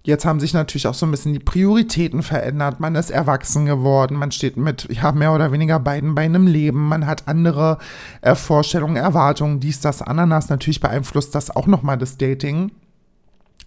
[0.05, 2.81] Jetzt haben sich natürlich auch so ein bisschen die Prioritäten verändert.
[2.81, 4.17] Man ist erwachsen geworden.
[4.17, 6.89] Man steht mit, ja, mehr oder weniger beiden Beinen im Leben.
[6.89, 7.79] Man hat andere
[8.21, 10.49] äh, Vorstellungen, Erwartungen, dies, das, Ananas.
[10.49, 12.73] Natürlich beeinflusst das auch nochmal das Dating.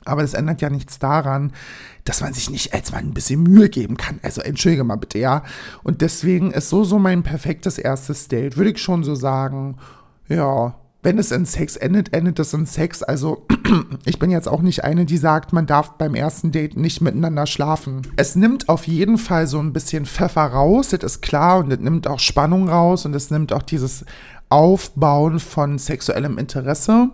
[0.05, 1.51] Aber das ändert ja nichts daran,
[2.03, 4.19] dass man sich nicht als Mann ein bisschen Mühe geben kann.
[4.21, 5.43] Also entschuldige mal bitte, ja.
[5.83, 9.77] Und deswegen ist so so mein perfektes erstes Date, würde ich schon so sagen.
[10.27, 13.03] Ja, wenn es in Sex endet, endet es in Sex.
[13.03, 13.45] Also
[14.05, 17.45] ich bin jetzt auch nicht eine, die sagt, man darf beim ersten Date nicht miteinander
[17.45, 18.01] schlafen.
[18.15, 21.79] Es nimmt auf jeden Fall so ein bisschen Pfeffer raus, das ist klar, und es
[21.79, 24.03] nimmt auch Spannung raus und es nimmt auch dieses
[24.49, 27.09] Aufbauen von sexuellem Interesse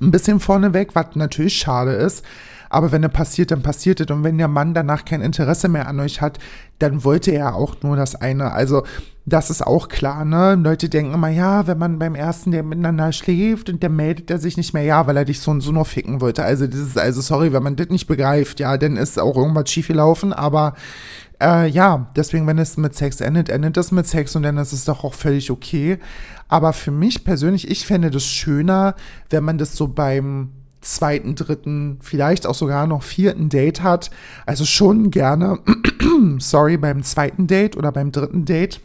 [0.00, 2.24] ein bisschen vorneweg, was natürlich schade ist.
[2.72, 4.06] Aber wenn es passiert, dann passiert es.
[4.06, 6.38] Und wenn der Mann danach kein Interesse mehr an euch hat,
[6.78, 8.52] dann wollte er auch nur das eine.
[8.52, 8.84] Also,
[9.26, 10.54] das ist auch klar, ne?
[10.54, 14.38] Leute denken immer, ja, wenn man beim ersten, der miteinander schläft und der meldet er
[14.38, 16.44] sich nicht mehr, ja, weil er dich so und so nur ficken wollte.
[16.44, 19.70] Also, das ist, also sorry, wenn man das nicht begreift, ja, dann ist auch irgendwas
[19.70, 20.74] schiefgelaufen, aber
[21.42, 24.72] äh, ja, deswegen, wenn es mit Sex endet, endet es mit Sex und dann ist
[24.72, 25.98] es doch auch völlig okay.
[26.48, 28.94] Aber für mich persönlich, ich fände das schöner,
[29.30, 30.50] wenn man das so beim
[30.80, 34.10] zweiten, dritten, vielleicht auch sogar noch vierten Date hat.
[34.46, 35.58] Also schon gerne,
[36.38, 38.80] sorry, beim zweiten Date oder beim dritten Date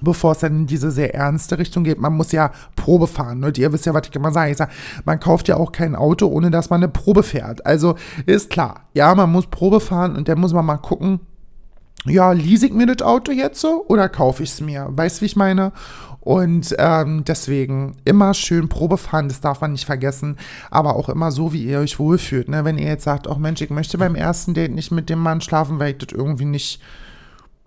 [0.00, 1.98] bevor es dann in diese sehr ernste Richtung geht.
[1.98, 3.40] Man muss ja Probe fahren.
[3.40, 3.52] Ne?
[3.56, 4.50] Ihr wisst ja, was ich immer sage.
[4.50, 4.72] Ich sage,
[5.04, 7.64] man kauft ja auch kein Auto, ohne dass man eine Probe fährt.
[7.64, 11.20] Also ist klar, ja, man muss Probe fahren und dann muss man mal gucken,
[12.06, 14.88] ja, lease ich mir das Auto jetzt so oder kaufe ich es mir?
[14.90, 15.72] Weißt du, wie ich meine?
[16.20, 20.38] Und ähm, deswegen immer schön Probe fahren, das darf man nicht vergessen,
[20.70, 22.48] aber auch immer so, wie ihr euch wohlfühlt.
[22.48, 22.64] Ne?
[22.64, 25.42] Wenn ihr jetzt sagt, oh Mensch, ich möchte beim ersten Date nicht mit dem Mann
[25.42, 26.80] schlafen, weil ich das irgendwie nicht,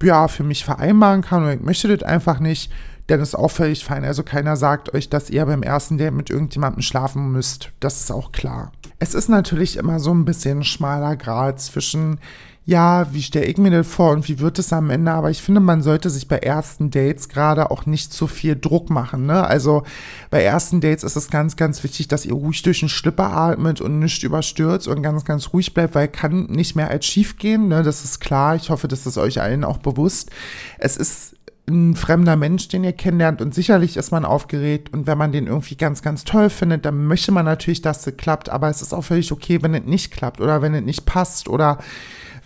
[0.02, 2.72] ja, für mich vereinbaren kann oder ich möchte das einfach nicht,
[3.06, 4.04] dann ist auch völlig fein.
[4.04, 7.72] Also keiner sagt euch, dass ihr beim ersten Date mit irgendjemandem schlafen müsst.
[7.80, 8.72] Das ist auch klar.
[8.98, 12.20] Es ist natürlich immer so ein bisschen schmaler Grad zwischen
[12.68, 15.14] ja, wie stelle ich mir das vor und wie wird es am Ende?
[15.14, 18.90] Aber ich finde, man sollte sich bei ersten Dates gerade auch nicht zu viel Druck
[18.90, 19.26] machen.
[19.26, 19.42] Ne?
[19.42, 19.84] Also
[20.32, 23.80] bei ersten Dates ist es ganz, ganz wichtig, dass ihr ruhig durch den Schlipper atmet
[23.80, 27.70] und nicht überstürzt und ganz, ganz ruhig bleibt, weil kann nicht mehr als schief gehen.
[27.70, 27.84] Ne?
[27.84, 28.58] Das ist klar.
[28.58, 30.30] Ich hoffe, das ist euch allen auch bewusst.
[30.78, 31.38] Es ist
[31.70, 35.48] ein fremder Mensch, den ihr kennenlernt und sicherlich ist man aufgeregt und wenn man den
[35.48, 38.94] irgendwie ganz, ganz toll findet, dann möchte man natürlich, dass es klappt, aber es ist
[38.94, 41.80] auch völlig okay, wenn es nicht klappt oder wenn es nicht passt oder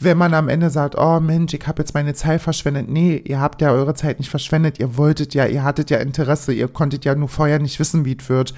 [0.04, 2.90] wenn man am Ende sagt, oh Mensch, ich habe jetzt meine Zeit verschwendet.
[2.90, 4.80] Nee, ihr habt ja eure Zeit nicht verschwendet.
[4.80, 6.54] Ihr wolltet ja, ihr hattet ja Interesse.
[6.54, 8.54] Ihr konntet ja nur vorher nicht wissen, wie es wird.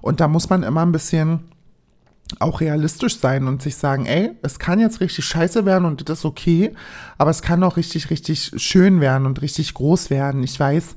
[0.00, 1.40] Und da muss man immer ein bisschen
[2.40, 6.20] auch realistisch sein und sich sagen, ey, es kann jetzt richtig scheiße werden und das
[6.20, 6.74] ist okay,
[7.18, 10.42] aber es kann auch richtig, richtig schön werden und richtig groß werden.
[10.42, 10.94] Ich weiß,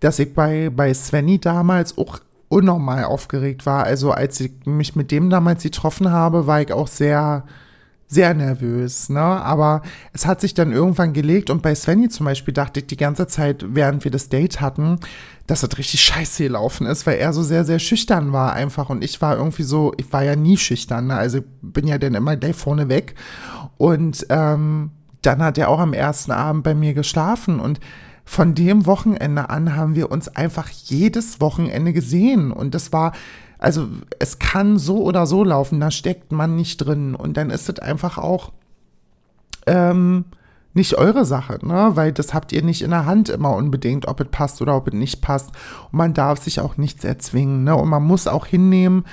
[0.00, 3.84] dass ich bei, bei Svenny damals auch unnormal aufgeregt war.
[3.84, 7.44] Also als ich mich mit dem damals getroffen habe, war ich auch sehr,
[8.10, 9.20] sehr nervös, ne?
[9.20, 12.96] Aber es hat sich dann irgendwann gelegt und bei Svenny zum Beispiel dachte ich die
[12.96, 14.98] ganze Zeit, während wir das Date hatten,
[15.46, 19.04] dass das richtig scheiße gelaufen ist, weil er so sehr, sehr schüchtern war einfach und
[19.04, 21.14] ich war irgendwie so, ich war ja nie schüchtern, ne?
[21.14, 23.14] Also bin ja dann immer gleich vorne weg
[23.78, 24.90] und ähm,
[25.22, 27.78] dann hat er auch am ersten Abend bei mir geschlafen und
[28.24, 33.12] von dem Wochenende an haben wir uns einfach jedes Wochenende gesehen und das war
[33.60, 37.14] also es kann so oder so laufen, da steckt man nicht drin.
[37.14, 38.52] Und dann ist es einfach auch
[39.66, 40.24] ähm,
[40.72, 41.90] nicht eure Sache, ne?
[41.94, 44.88] Weil das habt ihr nicht in der Hand immer unbedingt, ob es passt oder ob
[44.88, 45.50] es nicht passt.
[45.92, 47.76] Und man darf sich auch nichts erzwingen, ne?
[47.76, 49.04] Und man muss auch hinnehmen,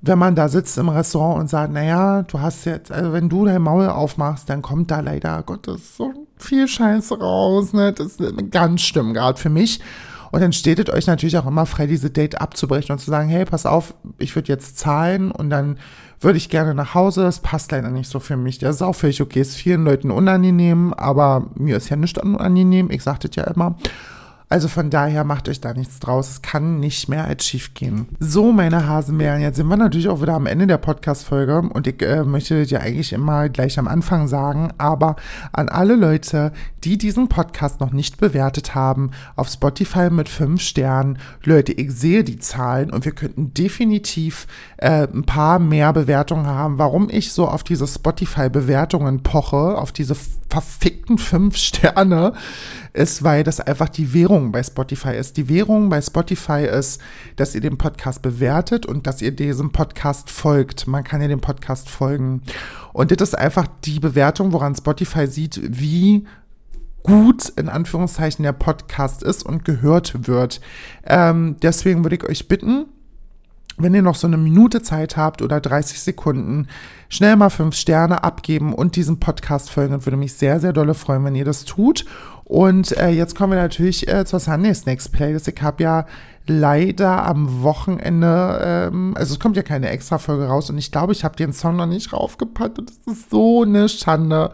[0.00, 3.44] wenn man da sitzt im Restaurant und sagt, naja, du hast jetzt, also wenn du
[3.44, 7.92] dein Maul aufmachst, dann kommt da leider Gottes so viel Scheiße raus, ne?
[7.92, 9.80] Das ist ganz schlimm, gerade für mich.
[10.30, 13.28] Und dann steht es euch natürlich auch immer frei, diese Date abzubrechen und zu sagen,
[13.28, 15.78] hey, pass auf, ich würde jetzt zahlen und dann
[16.20, 17.22] würde ich gerne nach Hause.
[17.22, 18.58] Das passt leider nicht so für mich.
[18.58, 19.40] Das ist auch völlig okay.
[19.40, 22.90] Ist vielen Leuten unangenehm, aber mir ist ja nicht unangenehm.
[22.90, 23.76] Ich sagte ja immer.
[24.52, 26.28] Also von daher macht euch da nichts draus.
[26.28, 28.08] Es kann nicht mehr als schief gehen.
[28.18, 32.02] So, meine Hasenbären, jetzt sind wir natürlich auch wieder am Ende der Podcast-Folge und ich
[32.02, 35.14] äh, möchte dir eigentlich immer gleich am Anfang sagen, aber
[35.52, 36.50] an alle Leute,
[36.82, 42.24] die diesen Podcast noch nicht bewertet haben, auf Spotify mit fünf Sternen, Leute, ich sehe
[42.24, 46.78] die Zahlen und wir könnten definitiv äh, ein paar mehr Bewertungen haben.
[46.78, 50.16] Warum ich so auf diese Spotify-Bewertungen poche, auf diese
[50.48, 52.32] verfickten fünf Sterne,
[52.92, 55.36] ist, weil das einfach die Währung bei Spotify ist.
[55.36, 57.00] Die Währung bei Spotify ist,
[57.36, 60.86] dass ihr den Podcast bewertet und dass ihr diesem Podcast folgt.
[60.86, 62.42] Man kann ja dem Podcast folgen.
[62.92, 66.26] Und das ist einfach die Bewertung, woran Spotify sieht, wie
[67.02, 70.60] gut in Anführungszeichen der Podcast ist und gehört wird.
[71.04, 72.86] Ähm, deswegen würde ich euch bitten,
[73.82, 76.68] wenn ihr noch so eine Minute Zeit habt oder 30 Sekunden,
[77.08, 79.94] schnell mal fünf Sterne abgeben und diesen Podcast folgen.
[79.94, 82.04] Und würde mich sehr, sehr dolle freuen, wenn ihr das tut.
[82.44, 85.46] Und äh, jetzt kommen wir natürlich äh, zur Sunday Snacks Playlist.
[85.48, 86.06] Ich habe ja
[86.46, 91.12] leider am Wochenende, ähm, also es kommt ja keine extra Folge raus und ich glaube,
[91.12, 94.52] ich habe den Song noch nicht raufgepackt und das ist so eine Schande.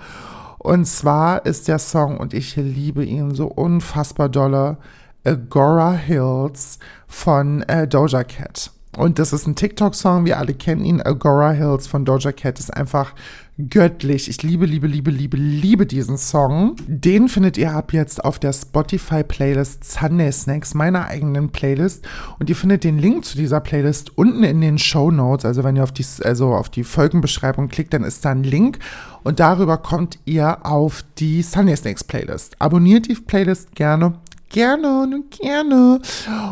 [0.58, 4.78] Und zwar ist der Song, und ich liebe ihn so unfassbar dolle,
[5.24, 8.72] Agora Hills von äh, Doja Cat.
[8.96, 11.02] Und das ist ein TikTok-Song, wir alle kennen ihn.
[11.02, 13.12] Agora Hills von Doja Cat ist einfach
[13.58, 14.28] göttlich.
[14.28, 16.76] Ich liebe, liebe, liebe, liebe, liebe diesen Song.
[16.86, 22.06] Den findet ihr ab jetzt auf der Spotify-Playlist Sunday Snacks, meiner eigenen Playlist.
[22.38, 25.44] Und ihr findet den Link zu dieser Playlist unten in den Show Notes.
[25.44, 28.78] Also wenn ihr auf die, also auf die Folgenbeschreibung klickt, dann ist da ein Link.
[29.24, 32.56] Und darüber kommt ihr auf die Sunday Snacks Playlist.
[32.60, 34.14] Abonniert die Playlist gerne
[34.50, 36.00] gerne, gerne.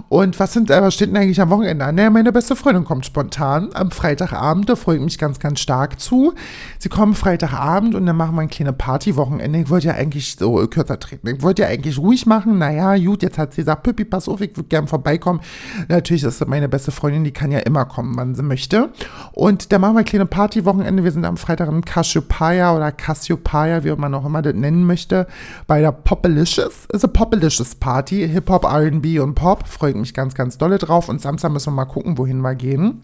[0.09, 1.95] Und was sind, äh, was steht denn eigentlich am Wochenende an?
[1.95, 6.01] Naja, meine beste Freundin kommt spontan am Freitagabend, da freue ich mich ganz, ganz stark
[6.01, 6.35] zu.
[6.79, 9.61] Sie kommen Freitagabend und dann machen wir ein kleines Partywochenende.
[9.61, 11.29] Ich wollte ja eigentlich so äh, kürzer treten.
[11.29, 12.59] Ich wollte ja eigentlich ruhig machen.
[12.59, 15.41] Naja, gut, jetzt hat sie gesagt, Pippi, pass auf, ich würde gerne vorbeikommen.
[15.89, 18.91] Natürlich ist meine beste Freundin, die kann ja immer kommen, wann sie möchte.
[19.33, 21.05] Und dann machen wir ein kleines Partywochenende.
[21.05, 25.27] Wir sind am Freitag im Cassiopeia oder Cassiopeia, wie man auch immer das nennen möchte,
[25.67, 26.87] bei der Popalicious.
[26.93, 29.69] Ist a Popalicious Party, Hip-Hop, RB und Pop.
[29.69, 31.11] Freue ich mich ganz, ganz dolle drauf.
[31.11, 33.03] Und Samstag müssen wir mal gucken, wohin wir gehen.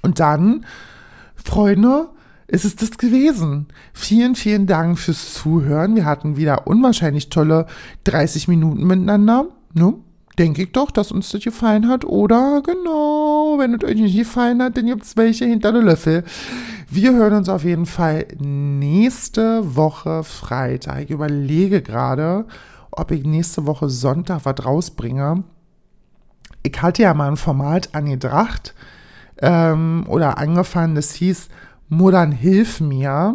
[0.00, 0.64] Und dann,
[1.36, 2.08] Freunde,
[2.46, 3.66] ist es das gewesen.
[3.92, 5.94] Vielen, vielen Dank fürs Zuhören.
[5.94, 7.66] Wir hatten wieder unwahrscheinlich tolle
[8.04, 9.44] 30 Minuten miteinander.
[9.74, 9.92] Ne?
[10.38, 12.06] Denke ich doch, dass uns das gefallen hat.
[12.06, 16.24] Oder genau, wenn es euch nicht gefallen hat, dann gibt es welche hinter der Löffel.
[16.88, 21.02] Wir hören uns auf jeden Fall nächste Woche Freitag.
[21.02, 22.46] Ich überlege gerade,
[22.92, 25.44] ob ich nächste Woche Sonntag was rausbringe.
[26.62, 28.74] Ich hatte ja mal ein Format angedacht
[29.40, 31.48] ähm, oder angefangen, das hieß
[31.88, 33.34] Modern Hilf mir.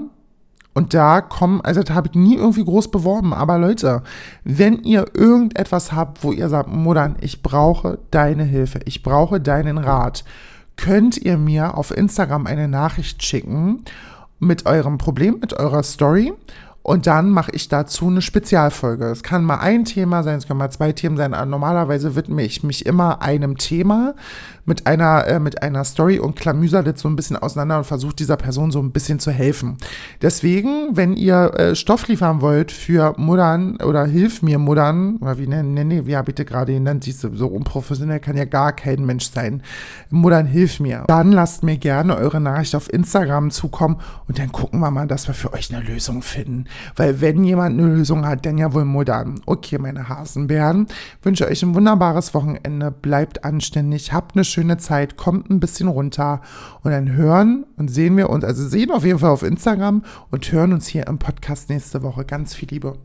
[0.74, 3.34] Und da kommen, also da habe ich nie irgendwie groß beworben.
[3.34, 4.04] Aber Leute,
[4.44, 9.80] wenn ihr irgendetwas habt, wo ihr sagt, Modern, ich brauche deine Hilfe, ich brauche deinen
[9.80, 10.24] Rat,
[10.76, 13.84] könnt ihr mir auf Instagram eine Nachricht schicken
[14.40, 16.34] mit eurem Problem, mit eurer Story.
[16.88, 19.08] Und dann mache ich dazu eine Spezialfolge.
[19.08, 21.32] Es kann mal ein Thema sein, es können mal zwei Themen sein.
[21.32, 24.16] Normalerweise widme ich mich immer einem Thema
[24.64, 28.16] mit einer, äh, mit einer Story und klamüser das so ein bisschen auseinander und versuche
[28.16, 29.78] dieser Person so ein bisschen zu helfen.
[30.22, 35.48] Deswegen, wenn ihr äh, Stoff liefern wollt für Muddern oder Hilf mir Muddern, oder wie
[35.48, 39.30] nennen, nenne, wie habe ich gerade genannt, siehst so unprofessionell kann ja gar kein Mensch
[39.30, 39.62] sein.
[40.10, 41.04] Muddern, hilf mir.
[41.08, 43.98] Dann lasst mir gerne eure Nachricht auf Instagram zukommen
[44.28, 46.66] und dann gucken wir mal, dass wir für euch eine Lösung finden.
[46.96, 49.42] Weil wenn jemand eine Lösung hat, dann ja wohl modern.
[49.46, 50.88] Okay, meine Hasenbären,
[51.22, 52.92] wünsche euch ein wunderbares Wochenende.
[52.92, 56.42] Bleibt anständig, habt eine schöne Zeit, kommt ein bisschen runter
[56.84, 60.52] und dann hören und sehen wir uns, also sehen auf jeden Fall auf Instagram und
[60.52, 62.26] hören uns hier im Podcast nächste Woche.
[62.26, 62.98] Ganz viel Liebe.